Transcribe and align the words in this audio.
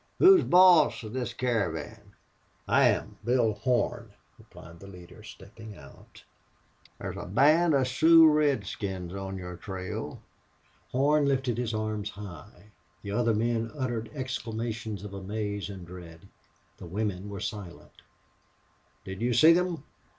"Who's 0.17 0.43
boss 0.43 1.03
of 1.03 1.13
this 1.13 1.31
caravan?" 1.31 2.13
"I 2.67 2.87
am 2.89 3.17
Bill 3.23 3.53
Horn," 3.53 4.13
replied 4.39 4.79
the 4.79 4.87
leader, 4.87 5.21
stepping 5.21 5.77
out. 5.77 6.23
"Thar's 6.97 7.17
a 7.17 7.27
band 7.27 7.75
of 7.75 7.87
Sioux 7.87 8.25
redskins 8.27 9.13
on 9.13 9.37
your 9.37 9.57
trail." 9.57 10.19
Horn 10.89 11.25
lifted 11.27 11.59
his 11.59 11.75
arms 11.75 12.09
high. 12.09 12.71
The 13.03 13.11
other 13.11 13.35
men 13.35 13.69
uttered 13.77 14.09
exclamations 14.15 15.03
of 15.03 15.13
amaze 15.13 15.69
and 15.69 15.85
dread. 15.85 16.27
The 16.77 16.87
women 16.87 17.29
were 17.29 17.39
silent. 17.39 18.01
"Did 19.05 19.21
you 19.21 19.35
see 19.35 19.53
them?" 19.53 19.83